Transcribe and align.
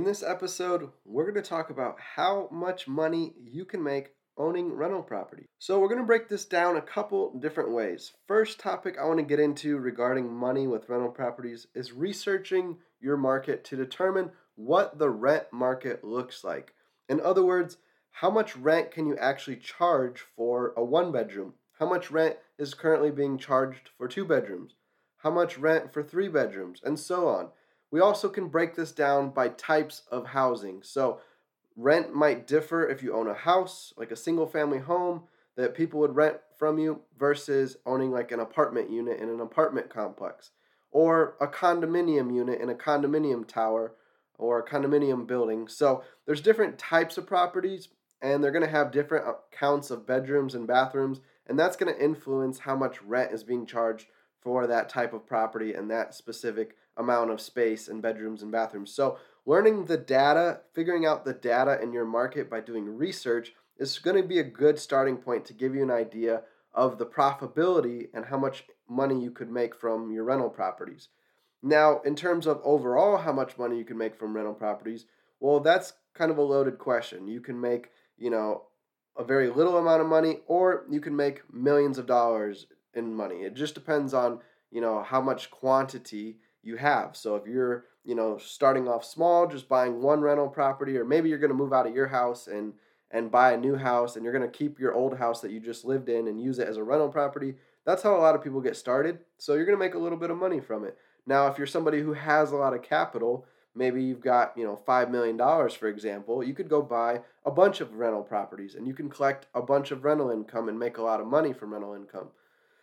In 0.00 0.06
this 0.06 0.22
episode, 0.22 0.88
we're 1.04 1.30
going 1.30 1.34
to 1.34 1.46
talk 1.46 1.68
about 1.68 1.98
how 2.00 2.48
much 2.50 2.88
money 2.88 3.34
you 3.38 3.66
can 3.66 3.82
make 3.82 4.14
owning 4.38 4.72
rental 4.72 5.02
property. 5.02 5.44
So, 5.58 5.78
we're 5.78 5.88
going 5.88 6.00
to 6.00 6.06
break 6.06 6.26
this 6.26 6.46
down 6.46 6.78
a 6.78 6.80
couple 6.80 7.38
different 7.38 7.70
ways. 7.70 8.14
First 8.26 8.58
topic 8.58 8.96
I 8.98 9.04
want 9.04 9.18
to 9.18 9.24
get 9.26 9.38
into 9.38 9.76
regarding 9.76 10.32
money 10.32 10.66
with 10.66 10.88
rental 10.88 11.10
properties 11.10 11.66
is 11.74 11.92
researching 11.92 12.78
your 12.98 13.18
market 13.18 13.62
to 13.64 13.76
determine 13.76 14.30
what 14.54 14.98
the 14.98 15.10
rent 15.10 15.52
market 15.52 16.02
looks 16.02 16.44
like. 16.44 16.72
In 17.10 17.20
other 17.20 17.44
words, 17.44 17.76
how 18.10 18.30
much 18.30 18.56
rent 18.56 18.92
can 18.92 19.04
you 19.04 19.18
actually 19.18 19.56
charge 19.56 20.24
for 20.34 20.72
a 20.78 20.82
one 20.82 21.12
bedroom? 21.12 21.52
How 21.78 21.86
much 21.86 22.10
rent 22.10 22.38
is 22.58 22.72
currently 22.72 23.10
being 23.10 23.36
charged 23.36 23.90
for 23.98 24.08
two 24.08 24.24
bedrooms? 24.24 24.76
How 25.18 25.30
much 25.30 25.58
rent 25.58 25.92
for 25.92 26.02
three 26.02 26.28
bedrooms? 26.28 26.80
And 26.82 26.98
so 26.98 27.28
on. 27.28 27.50
We 27.90 28.00
also 28.00 28.28
can 28.28 28.48
break 28.48 28.76
this 28.76 28.92
down 28.92 29.30
by 29.30 29.48
types 29.48 30.02
of 30.10 30.26
housing. 30.26 30.82
So, 30.82 31.20
rent 31.76 32.14
might 32.14 32.46
differ 32.46 32.88
if 32.88 33.02
you 33.02 33.14
own 33.14 33.28
a 33.28 33.34
house, 33.34 33.92
like 33.96 34.10
a 34.10 34.16
single 34.16 34.46
family 34.46 34.78
home 34.78 35.24
that 35.56 35.74
people 35.74 36.00
would 36.00 36.14
rent 36.14 36.36
from 36.56 36.78
you, 36.78 37.00
versus 37.18 37.76
owning 37.86 38.12
like 38.12 38.32
an 38.32 38.40
apartment 38.40 38.90
unit 38.90 39.18
in 39.18 39.28
an 39.28 39.40
apartment 39.40 39.90
complex, 39.90 40.50
or 40.90 41.34
a 41.40 41.48
condominium 41.48 42.34
unit 42.34 42.60
in 42.60 42.70
a 42.70 42.74
condominium 42.74 43.46
tower 43.46 43.94
or 44.38 44.58
a 44.58 44.66
condominium 44.66 45.26
building. 45.26 45.68
So, 45.68 46.04
there's 46.26 46.40
different 46.40 46.78
types 46.78 47.18
of 47.18 47.26
properties, 47.26 47.88
and 48.22 48.42
they're 48.42 48.52
going 48.52 48.64
to 48.64 48.70
have 48.70 48.92
different 48.92 49.26
uh, 49.26 49.32
counts 49.50 49.90
of 49.90 50.06
bedrooms 50.06 50.54
and 50.54 50.66
bathrooms, 50.66 51.20
and 51.46 51.58
that's 51.58 51.76
going 51.76 51.92
to 51.92 52.02
influence 52.02 52.60
how 52.60 52.76
much 52.76 53.02
rent 53.02 53.32
is 53.32 53.42
being 53.42 53.66
charged 53.66 54.06
for 54.40 54.66
that 54.66 54.88
type 54.88 55.12
of 55.12 55.26
property 55.26 55.74
and 55.74 55.90
that 55.90 56.14
specific 56.14 56.76
amount 56.96 57.30
of 57.30 57.40
space 57.40 57.88
and 57.88 58.02
bedrooms 58.02 58.42
and 58.42 58.52
bathrooms. 58.52 58.92
So, 58.92 59.18
learning 59.46 59.86
the 59.86 59.96
data, 59.96 60.60
figuring 60.74 61.06
out 61.06 61.24
the 61.24 61.32
data 61.32 61.80
in 61.82 61.92
your 61.92 62.04
market 62.04 62.50
by 62.50 62.60
doing 62.60 62.96
research 62.96 63.52
is 63.78 63.98
going 63.98 64.20
to 64.20 64.26
be 64.26 64.38
a 64.38 64.44
good 64.44 64.78
starting 64.78 65.16
point 65.16 65.44
to 65.46 65.54
give 65.54 65.74
you 65.74 65.82
an 65.82 65.90
idea 65.90 66.42
of 66.72 66.98
the 66.98 67.06
profitability 67.06 68.08
and 68.14 68.26
how 68.26 68.38
much 68.38 68.64
money 68.88 69.20
you 69.22 69.30
could 69.30 69.50
make 69.50 69.74
from 69.74 70.12
your 70.12 70.24
rental 70.24 70.50
properties. 70.50 71.08
Now, 71.62 72.00
in 72.04 72.14
terms 72.14 72.46
of 72.46 72.60
overall 72.64 73.18
how 73.18 73.32
much 73.32 73.58
money 73.58 73.78
you 73.78 73.84
can 73.84 73.98
make 73.98 74.18
from 74.18 74.34
rental 74.34 74.54
properties, 74.54 75.06
well, 75.40 75.60
that's 75.60 75.94
kind 76.14 76.30
of 76.30 76.38
a 76.38 76.42
loaded 76.42 76.78
question. 76.78 77.28
You 77.28 77.40
can 77.40 77.60
make, 77.60 77.90
you 78.16 78.30
know, 78.30 78.64
a 79.16 79.24
very 79.24 79.50
little 79.50 79.76
amount 79.76 80.00
of 80.00 80.06
money 80.06 80.38
or 80.46 80.84
you 80.88 81.00
can 81.00 81.16
make 81.16 81.42
millions 81.52 81.98
of 81.98 82.06
dollars 82.06 82.66
in 82.94 83.14
money. 83.14 83.42
It 83.42 83.54
just 83.54 83.74
depends 83.74 84.14
on, 84.14 84.40
you 84.70 84.80
know, 84.80 85.02
how 85.02 85.20
much 85.20 85.50
quantity 85.50 86.38
you 86.62 86.76
have. 86.76 87.16
So 87.16 87.36
if 87.36 87.46
you're, 87.46 87.84
you 88.04 88.14
know, 88.14 88.38
starting 88.38 88.88
off 88.88 89.04
small, 89.04 89.46
just 89.46 89.68
buying 89.68 90.02
one 90.02 90.20
rental 90.20 90.48
property, 90.48 90.96
or 90.96 91.04
maybe 91.04 91.28
you're 91.28 91.38
going 91.38 91.50
to 91.50 91.56
move 91.56 91.72
out 91.72 91.86
of 91.86 91.94
your 91.94 92.08
house 92.08 92.46
and 92.46 92.74
and 93.12 93.28
buy 93.28 93.52
a 93.52 93.56
new 93.56 93.74
house, 93.74 94.14
and 94.14 94.24
you're 94.24 94.32
going 94.32 94.48
to 94.48 94.58
keep 94.58 94.78
your 94.78 94.94
old 94.94 95.18
house 95.18 95.40
that 95.40 95.50
you 95.50 95.58
just 95.58 95.84
lived 95.84 96.08
in 96.08 96.28
and 96.28 96.40
use 96.40 96.60
it 96.60 96.68
as 96.68 96.76
a 96.76 96.84
rental 96.84 97.08
property. 97.08 97.56
That's 97.84 98.04
how 98.04 98.16
a 98.16 98.20
lot 98.22 98.36
of 98.36 98.44
people 98.44 98.60
get 98.60 98.76
started. 98.76 99.18
So 99.36 99.54
you're 99.54 99.64
going 99.64 99.76
to 99.76 99.84
make 99.84 99.94
a 99.94 99.98
little 99.98 100.18
bit 100.18 100.30
of 100.30 100.36
money 100.36 100.60
from 100.60 100.84
it. 100.84 100.96
Now, 101.26 101.48
if 101.48 101.58
you're 101.58 101.66
somebody 101.66 102.00
who 102.00 102.12
has 102.12 102.52
a 102.52 102.56
lot 102.56 102.72
of 102.72 102.82
capital, 102.82 103.46
maybe 103.74 104.02
you've 104.02 104.20
got, 104.20 104.56
you 104.56 104.64
know, 104.64 104.76
5 104.76 105.10
million 105.10 105.36
dollars 105.36 105.74
for 105.74 105.88
example, 105.88 106.42
you 106.42 106.54
could 106.54 106.68
go 106.68 106.82
buy 106.82 107.20
a 107.44 107.50
bunch 107.50 107.80
of 107.80 107.94
rental 107.94 108.22
properties 108.22 108.74
and 108.74 108.86
you 108.86 108.94
can 108.94 109.08
collect 109.08 109.46
a 109.54 109.62
bunch 109.62 109.90
of 109.90 110.04
rental 110.04 110.30
income 110.30 110.68
and 110.68 110.78
make 110.78 110.98
a 110.98 111.02
lot 111.02 111.20
of 111.20 111.26
money 111.26 111.52
from 111.52 111.72
rental 111.72 111.94
income. 111.94 112.28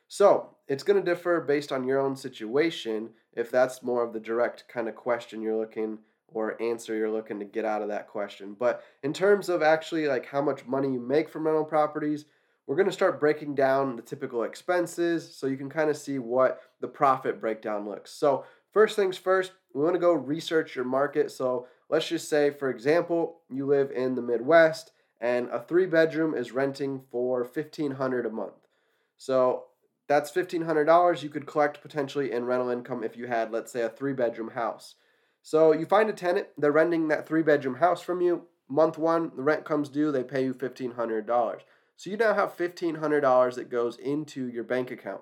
So 0.07 0.49
it's 0.67 0.83
going 0.83 1.03
to 1.03 1.11
differ 1.11 1.41
based 1.41 1.71
on 1.71 1.85
your 1.85 1.99
own 1.99 2.15
situation 2.15 3.09
if 3.33 3.51
that's 3.51 3.83
more 3.83 4.03
of 4.03 4.13
the 4.13 4.19
direct 4.19 4.67
kind 4.67 4.87
of 4.87 4.95
question 4.95 5.41
you're 5.41 5.59
looking 5.59 5.99
or 6.27 6.61
answer 6.61 6.95
you're 6.95 7.11
looking 7.11 7.39
to 7.39 7.45
get 7.45 7.65
out 7.65 7.81
of 7.81 7.87
that 7.87 8.07
question. 8.07 8.55
But 8.57 8.83
in 9.03 9.13
terms 9.13 9.49
of 9.49 9.61
actually 9.61 10.07
like 10.07 10.25
how 10.25 10.41
much 10.41 10.65
money 10.65 10.91
you 10.91 10.99
make 10.99 11.29
from 11.29 11.45
rental 11.45 11.63
properties, 11.63 12.25
we're 12.65 12.75
going 12.75 12.87
to 12.87 12.93
start 12.93 13.19
breaking 13.19 13.55
down 13.55 13.95
the 13.95 14.01
typical 14.01 14.43
expenses 14.43 15.35
so 15.35 15.47
you 15.47 15.55
can 15.55 15.69
kind 15.69 15.89
of 15.89 15.95
see 15.95 16.19
what 16.19 16.61
the 16.81 16.87
profit 16.87 17.39
breakdown 17.39 17.87
looks. 17.87 18.11
So, 18.11 18.43
first 18.73 18.97
things 18.97 19.17
first, 19.17 19.53
we 19.73 19.81
want 19.81 19.95
to 19.95 19.99
go 19.99 20.11
research 20.11 20.75
your 20.75 20.83
market. 20.83 21.31
So, 21.31 21.67
let's 21.89 22.09
just 22.09 22.27
say 22.27 22.49
for 22.51 22.69
example, 22.69 23.39
you 23.49 23.65
live 23.65 23.91
in 23.91 24.15
the 24.15 24.21
Midwest 24.21 24.91
and 25.21 25.47
a 25.49 25.61
3 25.61 25.85
bedroom 25.85 26.35
is 26.35 26.51
renting 26.51 27.01
for 27.09 27.43
1500 27.43 28.25
a 28.25 28.29
month. 28.29 28.67
So, 29.15 29.63
that's 30.07 30.31
$1,500 30.31 31.21
you 31.21 31.29
could 31.29 31.45
collect 31.45 31.81
potentially 31.81 32.31
in 32.31 32.45
rental 32.45 32.69
income 32.69 33.03
if 33.03 33.17
you 33.17 33.27
had, 33.27 33.51
let's 33.51 33.71
say, 33.71 33.81
a 33.81 33.89
three 33.89 34.13
bedroom 34.13 34.51
house. 34.51 34.95
So 35.41 35.71
you 35.71 35.85
find 35.85 36.09
a 36.09 36.13
tenant, 36.13 36.47
they're 36.57 36.71
renting 36.71 37.07
that 37.07 37.27
three 37.27 37.43
bedroom 37.43 37.75
house 37.75 38.01
from 38.01 38.21
you. 38.21 38.43
Month 38.69 38.97
one, 38.97 39.31
the 39.35 39.43
rent 39.43 39.65
comes 39.65 39.89
due, 39.89 40.11
they 40.11 40.23
pay 40.23 40.43
you 40.43 40.53
$1,500. 40.53 41.59
So 41.95 42.09
you 42.09 42.17
now 42.17 42.33
have 42.33 42.57
$1,500 42.57 43.55
that 43.55 43.69
goes 43.69 43.97
into 43.97 44.47
your 44.47 44.63
bank 44.63 44.91
account. 44.91 45.21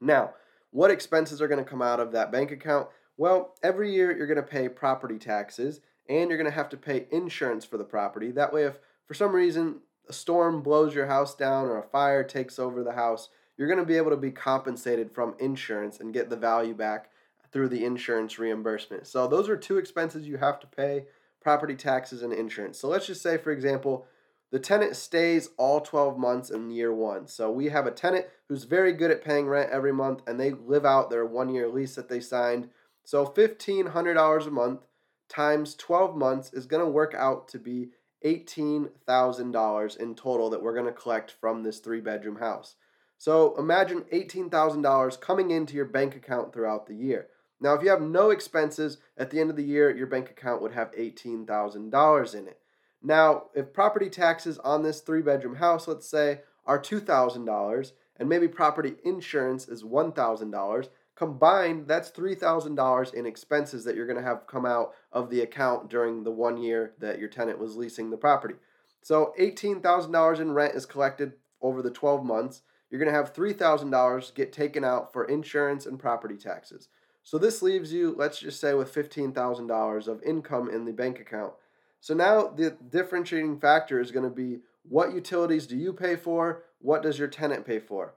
Now, 0.00 0.34
what 0.70 0.90
expenses 0.90 1.40
are 1.40 1.48
going 1.48 1.62
to 1.62 1.70
come 1.70 1.82
out 1.82 2.00
of 2.00 2.12
that 2.12 2.32
bank 2.32 2.50
account? 2.50 2.88
Well, 3.16 3.54
every 3.62 3.94
year 3.94 4.16
you're 4.16 4.26
going 4.26 4.36
to 4.36 4.42
pay 4.42 4.68
property 4.68 5.18
taxes 5.18 5.80
and 6.08 6.28
you're 6.28 6.38
going 6.38 6.50
to 6.50 6.56
have 6.56 6.68
to 6.70 6.76
pay 6.76 7.06
insurance 7.10 7.64
for 7.64 7.78
the 7.78 7.84
property. 7.84 8.30
That 8.30 8.52
way, 8.52 8.64
if 8.64 8.78
for 9.06 9.14
some 9.14 9.32
reason 9.32 9.80
a 10.08 10.12
storm 10.12 10.62
blows 10.62 10.94
your 10.94 11.06
house 11.06 11.34
down 11.34 11.66
or 11.66 11.78
a 11.78 11.88
fire 11.88 12.24
takes 12.24 12.58
over 12.58 12.82
the 12.82 12.92
house, 12.92 13.28
you're 13.56 13.68
going 13.68 13.78
to 13.78 13.84
be 13.84 13.96
able 13.96 14.10
to 14.10 14.16
be 14.16 14.30
compensated 14.30 15.12
from 15.12 15.34
insurance 15.38 16.00
and 16.00 16.12
get 16.12 16.30
the 16.30 16.36
value 16.36 16.74
back 16.74 17.10
through 17.52 17.68
the 17.68 17.84
insurance 17.84 18.38
reimbursement. 18.38 19.06
So 19.06 19.28
those 19.28 19.48
are 19.48 19.56
two 19.56 19.78
expenses 19.78 20.26
you 20.26 20.38
have 20.38 20.58
to 20.60 20.66
pay, 20.66 21.04
property 21.40 21.76
taxes 21.76 22.22
and 22.22 22.32
insurance. 22.32 22.78
So 22.78 22.88
let's 22.88 23.06
just 23.06 23.22
say 23.22 23.38
for 23.38 23.52
example, 23.52 24.06
the 24.50 24.58
tenant 24.58 24.96
stays 24.96 25.50
all 25.56 25.80
12 25.80 26.18
months 26.18 26.50
in 26.50 26.70
year 26.70 26.92
1. 26.92 27.26
So 27.28 27.50
we 27.50 27.70
have 27.70 27.86
a 27.86 27.90
tenant 27.90 28.26
who's 28.48 28.64
very 28.64 28.92
good 28.92 29.10
at 29.10 29.24
paying 29.24 29.46
rent 29.46 29.70
every 29.70 29.92
month 29.92 30.22
and 30.26 30.38
they 30.38 30.50
live 30.52 30.84
out 30.84 31.10
their 31.10 31.24
1 31.24 31.54
year 31.54 31.68
lease 31.68 31.94
that 31.94 32.08
they 32.08 32.20
signed. 32.20 32.70
So 33.04 33.26
$1500 33.26 34.46
a 34.46 34.50
month 34.50 34.80
times 35.28 35.74
12 35.74 36.16
months 36.16 36.52
is 36.52 36.66
going 36.66 36.84
to 36.84 36.90
work 36.90 37.14
out 37.16 37.48
to 37.48 37.58
be 37.58 37.90
$18,000 38.24 39.96
in 39.98 40.14
total 40.14 40.50
that 40.50 40.62
we're 40.62 40.74
going 40.74 40.86
to 40.86 40.92
collect 40.92 41.30
from 41.32 41.62
this 41.62 41.78
3 41.78 42.00
bedroom 42.00 42.36
house. 42.36 42.76
So 43.18 43.56
imagine 43.58 44.02
$18,000 44.12 45.20
coming 45.20 45.50
into 45.50 45.74
your 45.74 45.84
bank 45.84 46.16
account 46.16 46.52
throughout 46.52 46.86
the 46.86 46.94
year. 46.94 47.28
Now, 47.60 47.74
if 47.74 47.82
you 47.82 47.90
have 47.90 48.02
no 48.02 48.30
expenses 48.30 48.98
at 49.16 49.30
the 49.30 49.40
end 49.40 49.50
of 49.50 49.56
the 49.56 49.64
year, 49.64 49.94
your 49.94 50.06
bank 50.06 50.30
account 50.30 50.60
would 50.60 50.72
have 50.72 50.92
$18,000 50.92 52.34
in 52.34 52.48
it. 52.48 52.58
Now, 53.02 53.44
if 53.54 53.72
property 53.72 54.10
taxes 54.10 54.58
on 54.58 54.82
this 54.82 55.00
three 55.00 55.22
bedroom 55.22 55.56
house, 55.56 55.86
let's 55.86 56.08
say, 56.08 56.40
are 56.66 56.78
$2,000, 56.78 57.92
and 58.16 58.28
maybe 58.28 58.48
property 58.48 58.94
insurance 59.04 59.68
is 59.68 59.82
$1,000, 59.82 60.88
combined, 61.14 61.86
that's 61.86 62.10
$3,000 62.10 63.14
in 63.14 63.26
expenses 63.26 63.84
that 63.84 63.94
you're 63.94 64.06
going 64.06 64.18
to 64.18 64.22
have 64.22 64.46
come 64.46 64.66
out 64.66 64.94
of 65.12 65.30
the 65.30 65.42
account 65.42 65.88
during 65.88 66.24
the 66.24 66.30
one 66.30 66.56
year 66.56 66.92
that 66.98 67.18
your 67.18 67.28
tenant 67.28 67.58
was 67.58 67.76
leasing 67.76 68.10
the 68.10 68.16
property. 68.16 68.54
So 69.02 69.32
$18,000 69.38 70.40
in 70.40 70.52
rent 70.52 70.74
is 70.74 70.86
collected 70.86 71.34
over 71.60 71.82
the 71.82 71.90
12 71.90 72.24
months 72.24 72.62
you're 72.90 73.00
going 73.00 73.12
to 73.12 73.18
have 73.18 73.34
$3,000 73.34 74.34
get 74.34 74.52
taken 74.52 74.84
out 74.84 75.12
for 75.12 75.24
insurance 75.24 75.86
and 75.86 75.98
property 75.98 76.36
taxes. 76.36 76.88
So 77.22 77.38
this 77.38 77.62
leaves 77.62 77.92
you, 77.92 78.14
let's 78.16 78.38
just 78.38 78.60
say, 78.60 78.74
with 78.74 78.94
$15,000 78.94 80.08
of 80.08 80.22
income 80.22 80.68
in 80.68 80.84
the 80.84 80.92
bank 80.92 81.18
account. 81.18 81.54
So 82.00 82.12
now 82.12 82.48
the 82.48 82.76
differentiating 82.90 83.60
factor 83.60 84.00
is 84.00 84.10
going 84.10 84.28
to 84.28 84.34
be 84.34 84.58
what 84.82 85.14
utilities 85.14 85.66
do 85.66 85.76
you 85.76 85.94
pay 85.94 86.16
for? 86.16 86.64
What 86.78 87.02
does 87.02 87.18
your 87.18 87.28
tenant 87.28 87.64
pay 87.64 87.78
for? 87.78 88.14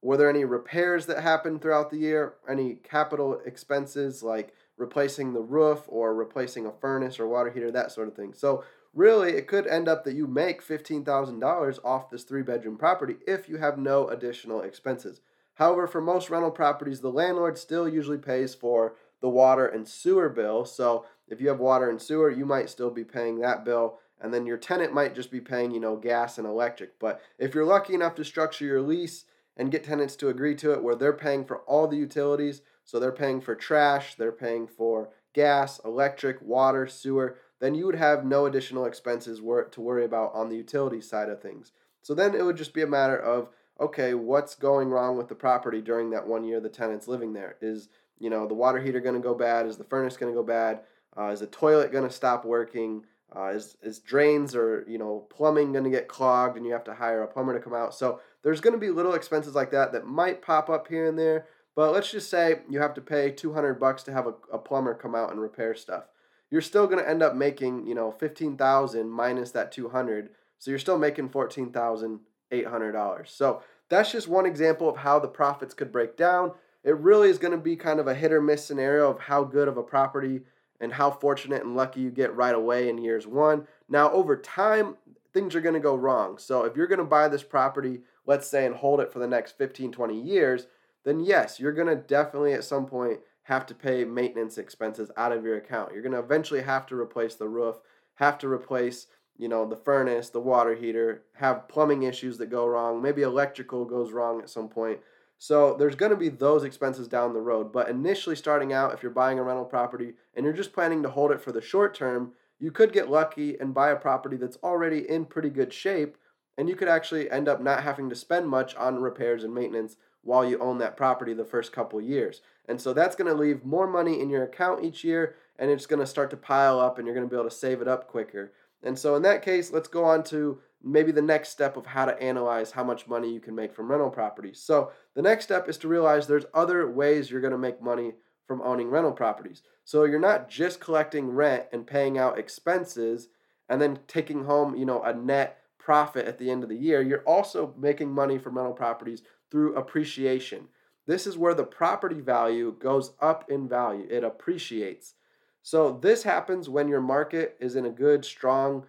Were 0.00 0.16
there 0.16 0.30
any 0.30 0.44
repairs 0.44 1.04
that 1.06 1.22
happened 1.22 1.60
throughout 1.60 1.90
the 1.90 1.98
year? 1.98 2.34
Any 2.48 2.76
capital 2.76 3.40
expenses 3.44 4.22
like 4.22 4.54
replacing 4.78 5.32
the 5.32 5.40
roof 5.40 5.82
or 5.88 6.14
replacing 6.14 6.64
a 6.64 6.72
furnace 6.72 7.20
or 7.20 7.28
water 7.28 7.50
heater, 7.50 7.70
that 7.70 7.92
sort 7.92 8.08
of 8.08 8.14
thing. 8.14 8.32
So 8.32 8.64
really 8.96 9.32
it 9.32 9.46
could 9.46 9.66
end 9.66 9.86
up 9.86 10.04
that 10.04 10.16
you 10.16 10.26
make 10.26 10.66
$15,000 10.66 11.78
off 11.84 12.10
this 12.10 12.24
three 12.24 12.42
bedroom 12.42 12.76
property 12.76 13.16
if 13.26 13.48
you 13.48 13.58
have 13.58 13.78
no 13.78 14.08
additional 14.08 14.62
expenses. 14.62 15.20
However, 15.54 15.86
for 15.86 16.00
most 16.00 16.30
rental 16.30 16.50
properties, 16.50 17.00
the 17.00 17.10
landlord 17.10 17.58
still 17.58 17.88
usually 17.88 18.18
pays 18.18 18.54
for 18.54 18.96
the 19.20 19.28
water 19.28 19.66
and 19.66 19.86
sewer 19.86 20.28
bill. 20.28 20.64
So 20.64 21.04
if 21.28 21.40
you 21.40 21.48
have 21.48 21.60
water 21.60 21.88
and 21.88 22.00
sewer, 22.00 22.30
you 22.30 22.44
might 22.44 22.70
still 22.70 22.90
be 22.90 23.04
paying 23.04 23.38
that 23.40 23.64
bill. 23.64 23.98
And 24.20 24.32
then 24.32 24.46
your 24.46 24.56
tenant 24.56 24.94
might 24.94 25.14
just 25.14 25.30
be 25.30 25.40
paying, 25.40 25.70
you 25.70 25.80
know, 25.80 25.96
gas 25.96 26.38
and 26.38 26.46
electric. 26.46 26.98
But 26.98 27.20
if 27.38 27.54
you're 27.54 27.66
lucky 27.66 27.94
enough 27.94 28.14
to 28.16 28.24
structure 28.24 28.64
your 28.64 28.82
lease 28.82 29.24
and 29.56 29.70
get 29.70 29.84
tenants 29.84 30.16
to 30.16 30.28
agree 30.28 30.54
to 30.56 30.72
it 30.72 30.82
where 30.82 30.94
they're 30.94 31.12
paying 31.12 31.44
for 31.44 31.58
all 31.60 31.86
the 31.86 31.96
utilities, 31.96 32.62
so 32.84 32.98
they're 32.98 33.12
paying 33.12 33.40
for 33.40 33.54
trash, 33.54 34.14
they're 34.14 34.32
paying 34.32 34.66
for 34.66 35.10
gas, 35.34 35.80
electric, 35.84 36.40
water, 36.40 36.86
sewer, 36.86 37.36
then 37.60 37.74
you 37.74 37.86
would 37.86 37.96
have 37.96 38.24
no 38.24 38.46
additional 38.46 38.84
expenses 38.84 39.38
to 39.38 39.80
worry 39.80 40.04
about 40.04 40.34
on 40.34 40.48
the 40.48 40.56
utility 40.56 41.00
side 41.00 41.28
of 41.28 41.40
things. 41.40 41.72
So 42.02 42.14
then 42.14 42.34
it 42.34 42.44
would 42.44 42.56
just 42.56 42.74
be 42.74 42.82
a 42.82 42.86
matter 42.86 43.18
of 43.18 43.48
okay, 43.78 44.14
what's 44.14 44.54
going 44.54 44.88
wrong 44.88 45.18
with 45.18 45.28
the 45.28 45.34
property 45.34 45.82
during 45.82 46.10
that 46.10 46.26
one 46.26 46.44
year 46.44 46.60
the 46.60 46.68
tenant's 46.68 47.08
living 47.08 47.32
there? 47.32 47.56
Is 47.60 47.88
you 48.18 48.30
know 48.30 48.46
the 48.46 48.54
water 48.54 48.80
heater 48.80 49.00
going 49.00 49.14
to 49.14 49.20
go 49.20 49.34
bad? 49.34 49.66
Is 49.66 49.76
the 49.76 49.84
furnace 49.84 50.16
going 50.16 50.32
to 50.32 50.36
go 50.38 50.44
bad? 50.44 50.80
Uh, 51.16 51.28
is 51.28 51.40
the 51.40 51.46
toilet 51.46 51.92
going 51.92 52.08
to 52.08 52.14
stop 52.14 52.44
working? 52.44 53.04
Uh, 53.34 53.48
is, 53.48 53.76
is 53.82 53.98
drains 53.98 54.54
or 54.54 54.84
you 54.88 54.98
know 54.98 55.26
plumbing 55.30 55.72
going 55.72 55.84
to 55.84 55.90
get 55.90 56.08
clogged 56.08 56.56
and 56.56 56.64
you 56.64 56.72
have 56.72 56.84
to 56.84 56.94
hire 56.94 57.22
a 57.22 57.26
plumber 57.26 57.52
to 57.52 57.60
come 57.60 57.74
out? 57.74 57.94
So 57.94 58.20
there's 58.42 58.60
going 58.60 58.74
to 58.74 58.80
be 58.80 58.90
little 58.90 59.14
expenses 59.14 59.54
like 59.54 59.70
that 59.72 59.92
that 59.92 60.06
might 60.06 60.42
pop 60.42 60.70
up 60.70 60.88
here 60.88 61.06
and 61.06 61.18
there. 61.18 61.46
But 61.74 61.92
let's 61.92 62.10
just 62.10 62.30
say 62.30 62.60
you 62.70 62.80
have 62.80 62.94
to 62.94 63.02
pay 63.02 63.30
200 63.30 63.74
bucks 63.74 64.02
to 64.04 64.12
have 64.12 64.26
a, 64.26 64.34
a 64.52 64.58
plumber 64.58 64.94
come 64.94 65.14
out 65.14 65.30
and 65.30 65.40
repair 65.40 65.74
stuff. 65.74 66.04
You're 66.50 66.60
still 66.60 66.86
going 66.86 67.02
to 67.02 67.08
end 67.08 67.22
up 67.22 67.34
making, 67.34 67.86
you 67.86 67.94
know, 67.94 68.10
15,000 68.10 69.08
minus 69.10 69.50
that 69.52 69.72
200. 69.72 70.30
So 70.58 70.70
you're 70.70 70.78
still 70.78 70.98
making 70.98 71.30
$14,800. 71.30 73.28
So 73.28 73.62
that's 73.88 74.12
just 74.12 74.28
one 74.28 74.46
example 74.46 74.88
of 74.88 74.98
how 74.98 75.18
the 75.18 75.28
profits 75.28 75.74
could 75.74 75.92
break 75.92 76.16
down. 76.16 76.52
It 76.84 76.96
really 76.98 77.30
is 77.30 77.38
going 77.38 77.52
to 77.52 77.58
be 77.58 77.76
kind 77.76 77.98
of 77.98 78.06
a 78.06 78.14
hit 78.14 78.32
or 78.32 78.40
miss 78.40 78.64
scenario 78.64 79.10
of 79.10 79.20
how 79.20 79.44
good 79.44 79.68
of 79.68 79.76
a 79.76 79.82
property 79.82 80.42
and 80.80 80.92
how 80.92 81.10
fortunate 81.10 81.64
and 81.64 81.74
lucky 81.74 82.00
you 82.00 82.10
get 82.10 82.36
right 82.36 82.54
away 82.54 82.88
in 82.88 82.98
years 82.98 83.26
one. 83.26 83.66
Now, 83.88 84.10
over 84.12 84.36
time, 84.36 84.96
things 85.32 85.54
are 85.54 85.60
going 85.60 85.74
to 85.74 85.80
go 85.80 85.94
wrong. 85.94 86.38
So 86.38 86.64
if 86.64 86.76
you're 86.76 86.86
going 86.86 86.98
to 86.98 87.04
buy 87.04 87.28
this 87.28 87.42
property, 87.42 88.00
let's 88.24 88.46
say, 88.46 88.66
and 88.66 88.74
hold 88.74 89.00
it 89.00 89.12
for 89.12 89.18
the 89.18 89.26
next 89.26 89.58
15, 89.58 89.92
20 89.92 90.20
years, 90.20 90.66
then 91.04 91.20
yes, 91.20 91.60
you're 91.60 91.72
going 91.72 91.88
to 91.88 91.96
definitely 91.96 92.52
at 92.52 92.64
some 92.64 92.86
point 92.86 93.20
have 93.46 93.64
to 93.64 93.74
pay 93.74 94.04
maintenance 94.04 94.58
expenses 94.58 95.08
out 95.16 95.30
of 95.30 95.44
your 95.44 95.56
account. 95.56 95.92
You're 95.92 96.02
going 96.02 96.10
to 96.10 96.18
eventually 96.18 96.62
have 96.62 96.84
to 96.86 96.96
replace 96.96 97.36
the 97.36 97.46
roof, 97.46 97.76
have 98.16 98.38
to 98.38 98.48
replace, 98.48 99.06
you 99.38 99.48
know, 99.48 99.64
the 99.64 99.76
furnace, 99.76 100.30
the 100.30 100.40
water 100.40 100.74
heater, 100.74 101.22
have 101.34 101.68
plumbing 101.68 102.02
issues 102.02 102.38
that 102.38 102.50
go 102.50 102.66
wrong, 102.66 103.00
maybe 103.00 103.22
electrical 103.22 103.84
goes 103.84 104.10
wrong 104.10 104.40
at 104.40 104.50
some 104.50 104.68
point. 104.68 104.98
So 105.38 105.76
there's 105.78 105.94
going 105.94 106.10
to 106.10 106.16
be 106.16 106.28
those 106.28 106.64
expenses 106.64 107.06
down 107.06 107.34
the 107.34 107.40
road. 107.40 107.72
But 107.72 107.88
initially 107.88 108.34
starting 108.34 108.72
out, 108.72 108.92
if 108.94 109.02
you're 109.02 109.12
buying 109.12 109.38
a 109.38 109.44
rental 109.44 109.64
property 109.64 110.14
and 110.34 110.42
you're 110.44 110.52
just 110.52 110.72
planning 110.72 111.04
to 111.04 111.10
hold 111.10 111.30
it 111.30 111.40
for 111.40 111.52
the 111.52 111.60
short 111.60 111.94
term, 111.94 112.32
you 112.58 112.72
could 112.72 112.92
get 112.92 113.10
lucky 113.10 113.56
and 113.60 113.72
buy 113.72 113.90
a 113.90 113.96
property 113.96 114.36
that's 114.36 114.58
already 114.64 115.08
in 115.08 115.24
pretty 115.24 115.50
good 115.50 115.72
shape 115.72 116.16
and 116.58 116.68
you 116.68 116.76
could 116.76 116.88
actually 116.88 117.30
end 117.30 117.48
up 117.48 117.62
not 117.62 117.82
having 117.82 118.08
to 118.08 118.16
spend 118.16 118.48
much 118.48 118.74
on 118.76 118.96
repairs 118.96 119.44
and 119.44 119.54
maintenance 119.54 119.96
while 120.26 120.44
you 120.44 120.58
own 120.58 120.78
that 120.78 120.96
property 120.96 121.32
the 121.32 121.44
first 121.44 121.72
couple 121.72 122.00
years. 122.00 122.42
And 122.68 122.80
so 122.80 122.92
that's 122.92 123.16
going 123.16 123.32
to 123.32 123.40
leave 123.40 123.64
more 123.64 123.86
money 123.86 124.20
in 124.20 124.28
your 124.28 124.42
account 124.42 124.84
each 124.84 125.04
year 125.04 125.36
and 125.58 125.70
it's 125.70 125.86
going 125.86 126.00
to 126.00 126.06
start 126.06 126.30
to 126.30 126.36
pile 126.36 126.80
up 126.80 126.98
and 126.98 127.06
you're 127.06 127.14
going 127.14 127.26
to 127.26 127.30
be 127.30 127.38
able 127.38 127.48
to 127.48 127.54
save 127.54 127.80
it 127.80 127.88
up 127.88 128.08
quicker. 128.08 128.52
And 128.82 128.98
so 128.98 129.14
in 129.14 129.22
that 129.22 129.42
case, 129.42 129.72
let's 129.72 129.88
go 129.88 130.04
on 130.04 130.22
to 130.24 130.58
maybe 130.82 131.12
the 131.12 131.22
next 131.22 131.50
step 131.50 131.76
of 131.76 131.86
how 131.86 132.04
to 132.04 132.20
analyze 132.22 132.72
how 132.72 132.84
much 132.84 133.08
money 133.08 133.32
you 133.32 133.40
can 133.40 133.54
make 133.54 133.74
from 133.74 133.90
rental 133.90 134.10
properties. 134.10 134.60
So 134.60 134.92
the 135.14 135.22
next 135.22 135.44
step 135.44 135.68
is 135.68 135.78
to 135.78 135.88
realize 135.88 136.26
there's 136.26 136.44
other 136.52 136.90
ways 136.90 137.30
you're 137.30 137.40
going 137.40 137.52
to 137.52 137.58
make 137.58 137.82
money 137.82 138.12
from 138.46 138.62
owning 138.62 138.90
rental 138.90 139.12
properties. 139.12 139.62
So 139.84 140.04
you're 140.04 140.20
not 140.20 140.48
just 140.48 140.80
collecting 140.80 141.30
rent 141.30 141.64
and 141.72 141.86
paying 141.86 142.18
out 142.18 142.38
expenses 142.38 143.28
and 143.68 143.80
then 143.80 144.00
taking 144.06 144.44
home, 144.44 144.76
you 144.76 144.84
know, 144.84 145.02
a 145.02 145.12
net 145.12 145.58
profit 145.78 146.26
at 146.26 146.38
the 146.38 146.50
end 146.50 146.62
of 146.62 146.68
the 146.68 146.76
year. 146.76 147.02
You're 147.02 147.20
also 147.20 147.74
making 147.76 148.12
money 148.12 148.38
from 148.38 148.56
rental 148.56 148.74
properties 148.74 149.22
through 149.56 149.74
appreciation. 149.74 150.68
This 151.06 151.26
is 151.26 151.38
where 151.38 151.54
the 151.54 151.64
property 151.64 152.20
value 152.20 152.76
goes 152.78 153.12
up 153.22 153.50
in 153.50 153.66
value, 153.66 154.06
it 154.10 154.22
appreciates. 154.22 155.14
So, 155.62 155.98
this 156.02 156.24
happens 156.24 156.68
when 156.68 156.88
your 156.88 157.00
market 157.00 157.56
is 157.58 157.74
in 157.74 157.86
a 157.86 157.90
good, 157.90 158.22
strong 158.22 158.84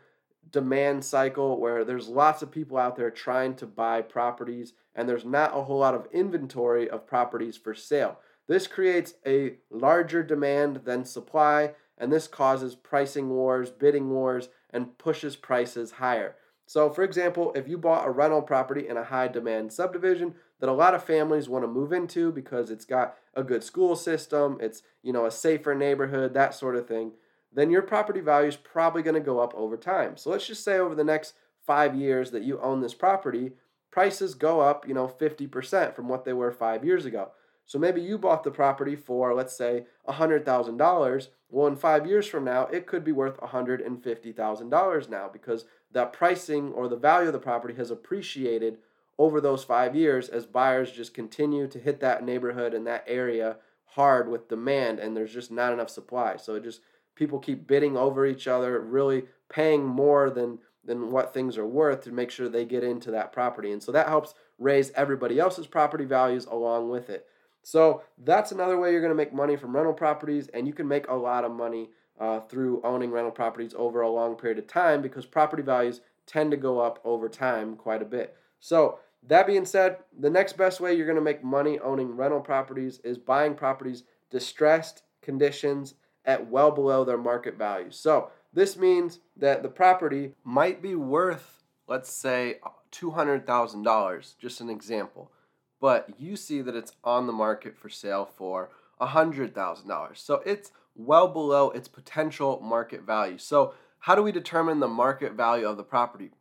demand 0.52 1.06
cycle 1.06 1.58
where 1.58 1.86
there's 1.86 2.10
lots 2.10 2.42
of 2.42 2.52
people 2.52 2.78
out 2.78 2.98
there 2.98 3.10
trying 3.10 3.56
to 3.56 3.66
buy 3.66 4.02
properties 4.02 4.74
and 4.94 5.08
there's 5.08 5.24
not 5.24 5.56
a 5.56 5.64
whole 5.64 5.80
lot 5.80 5.96
of 5.96 6.10
inventory 6.12 6.90
of 6.90 7.08
properties 7.08 7.56
for 7.56 7.74
sale. 7.74 8.20
This 8.50 8.68
creates 8.68 9.14
a 9.26 9.54
larger 9.72 10.22
demand 10.22 10.82
than 10.84 11.06
supply, 11.06 11.76
and 11.98 12.12
this 12.12 12.28
causes 12.28 12.76
pricing 12.76 13.30
wars, 13.30 13.72
bidding 13.72 14.10
wars, 14.10 14.50
and 14.72 14.98
pushes 14.98 15.38
prices 15.38 15.92
higher. 15.92 16.36
So, 16.68 16.90
for 16.90 17.04
example, 17.04 17.54
if 17.56 17.68
you 17.68 17.78
bought 17.78 18.08
a 18.08 18.12
rental 18.12 18.42
property 18.42 18.88
in 18.88 18.98
a 18.98 19.06
high 19.06 19.30
demand 19.30 19.74
subdivision 19.74 20.36
that 20.60 20.70
a 20.70 20.74
lot 20.74 20.94
of 20.94 21.04
families 21.04 21.50
want 21.50 21.64
to 21.64 21.68
move 21.68 21.94
into 21.94 22.32
because 22.32 22.70
it's 22.70 22.86
got 22.86 23.16
a 23.34 23.44
good 23.44 23.64
school 23.64 23.96
system, 23.96 24.58
it's, 24.62 24.84
you 25.02 25.14
know, 25.14 25.26
a 25.26 25.32
safer 25.32 25.74
neighborhood, 25.74 26.34
that 26.34 26.54
sort 26.54 26.76
of 26.76 26.88
thing, 26.88 27.14
then 27.54 27.72
your 27.72 27.82
property 27.82 28.20
value 28.20 28.50
is 28.50 28.58
probably 28.58 29.02
going 29.02 29.16
to 29.16 29.22
go 29.22 29.40
up 29.40 29.56
over 29.56 29.78
time. 29.78 30.18
So, 30.18 30.30
let's 30.30 30.46
just 30.46 30.64
say 30.64 30.78
over 30.78 30.94
the 30.94 31.04
next 31.04 31.34
5 31.66 31.96
years 31.96 32.32
that 32.32 32.44
you 32.44 32.60
own 32.60 32.82
this 32.82 32.94
property, 32.94 33.54
prices 33.90 34.36
go 34.36 34.60
up, 34.60 34.88
you 34.88 34.94
know, 34.94 35.08
50% 35.08 35.96
from 35.96 36.10
what 36.10 36.26
they 36.26 36.34
were 36.34 36.52
5 36.52 36.86
years 36.86 37.06
ago. 37.06 37.32
So 37.68 37.78
maybe 37.78 38.02
you 38.02 38.18
bought 38.18 38.46
the 38.46 38.52
property 38.52 38.96
for, 38.96 39.34
let's 39.34 39.56
say, 39.56 39.86
$100,000. 40.08 41.28
Well, 41.50 41.68
in 41.68 41.76
five 41.76 42.08
years 42.08 42.26
from 42.26 42.46
now, 42.46 42.64
it 42.68 42.88
could 42.88 43.04
be 43.04 43.12
worth 43.12 43.38
$150,000 43.42 45.10
now 45.10 45.30
because 45.32 45.66
that 45.92 46.14
pricing 46.14 46.72
or 46.74 46.88
the 46.88 46.96
value 46.96 47.28
of 47.28 47.34
the 47.34 47.40
property 47.40 47.74
has 47.76 47.92
appreciated 47.92 48.78
over 49.18 49.42
those 49.42 49.64
five 49.64 49.96
years 49.96 50.30
as 50.30 50.46
buyers 50.46 50.92
just 50.92 51.14
continue 51.14 51.68
to 51.68 51.80
hit 51.80 52.00
that 52.00 52.24
neighborhood 52.24 52.74
and 52.74 52.86
that 52.86 53.04
area 53.08 53.58
hard 53.86 54.30
with 54.30 54.50
demand 54.50 55.00
and 55.00 55.16
there's 55.16 55.34
just 55.34 55.52
not 55.52 55.74
enough 55.74 55.90
supply. 55.90 56.38
So 56.38 56.56
it 56.56 56.64
just 56.64 56.82
people 57.16 57.40
keep 57.40 57.68
bidding 57.68 57.98
over 57.98 58.26
each 58.26 58.48
other, 58.48 58.80
really 58.80 59.26
paying 59.50 59.86
more 59.86 60.30
than 60.30 60.60
than 60.84 61.12
what 61.12 61.34
things 61.34 61.58
are 61.58 61.66
worth 61.66 62.02
to 62.02 62.12
make 62.12 62.32
sure 62.32 62.48
they 62.48 62.64
get 62.64 62.84
into 62.84 63.12
that 63.12 63.34
property. 63.34 63.72
And 63.72 63.84
so 63.84 63.92
that 63.92 64.08
helps 64.08 64.34
raise 64.58 64.92
everybody 64.92 65.38
else's 65.38 65.68
property 65.68 66.06
values 66.06 66.46
along 66.46 66.90
with 66.90 67.10
it. 67.10 67.28
So 67.62 68.04
that's 68.24 68.54
another 68.54 68.80
way 68.80 68.94
you're 68.94 69.02
going 69.02 69.12
to 69.12 69.16
make 69.16 69.34
money 69.34 69.58
from 69.58 69.76
rental 69.76 69.94
properties, 69.94 70.48
and 70.48 70.66
you 70.66 70.72
can 70.72 70.88
make 70.88 71.10
a 71.10 71.14
lot 71.14 71.44
of 71.44 71.52
money 71.52 71.90
uh, 72.20 72.40
through 72.42 72.82
owning 72.84 73.12
rental 73.12 73.32
properties 73.32 73.74
over 73.78 74.02
a 74.02 74.10
long 74.10 74.36
period 74.36 74.60
of 74.60 74.68
time 74.68 75.02
because 75.02 75.26
property 75.26 75.64
values 75.64 76.02
tend 76.26 76.52
to 76.52 76.58
go 76.58 76.80
up 76.80 77.00
over 77.04 77.30
time 77.30 77.76
quite 77.76 78.02
a 78.02 78.06
bit. 78.06 78.36
So, 78.60 79.00
that 79.24 79.48
being 79.48 79.66
said, 79.66 79.98
the 80.18 80.30
next 80.30 80.58
best 80.58 80.80
way 80.80 80.94
you're 80.94 81.06
going 81.06 81.18
to 81.18 81.22
make 81.22 81.44
money 81.44 81.80
owning 81.80 82.16
rental 82.16 82.40
properties 82.40 83.00
is 83.04 83.18
buying 83.18 83.56
properties 83.56 84.04
distressed 84.30 85.04
conditions 85.22 85.96
at 86.24 86.50
well 86.50 86.72
below 86.72 87.04
their 87.04 87.18
market 87.18 87.58
value. 87.58 87.92
So, 87.92 88.30
this 88.54 88.78
means 88.78 89.20
that 89.36 89.64
the 89.64 89.70
property 89.70 90.34
might 90.44 90.82
be 90.82 90.96
worth, 90.96 91.64
let's 91.88 92.12
say, 92.12 92.60
$200,000, 92.92 94.38
just 94.40 94.62
an 94.62 94.70
example 94.70 95.32
but 95.80 96.10
you 96.18 96.36
see 96.36 96.62
that 96.62 96.76
it's 96.76 96.94
on 97.04 97.28
the 97.28 97.34
market 97.34 97.78
for 97.78 97.90
sale 97.90 98.26
for 98.26 98.70
$100,000. 99.02 100.18
So 100.18 100.42
it's 100.46 100.72
well 100.98 101.28
below 101.28 101.70
its 101.70 101.88
potential 101.88 102.60
market 102.62 103.04
value. 103.04 103.38
So, 103.38 103.74
how 104.00 104.16
do 104.16 104.24
we 104.24 104.32
determine 104.32 104.80
the 104.80 104.88
market 104.88 105.34
value 105.34 105.68
of 105.68 105.78
the 105.78 105.84
property? 105.84 106.32